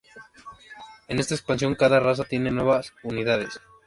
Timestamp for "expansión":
1.35-1.75